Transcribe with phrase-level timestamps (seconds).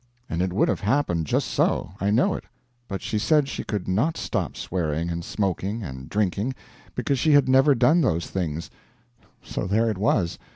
[0.27, 2.45] And it would have happened just so, I know it;
[2.87, 6.55] but she said she could not stop swearing, and smoking, and drinking,
[6.95, 8.71] because she had never done those things.
[9.43, 10.39] So there it was.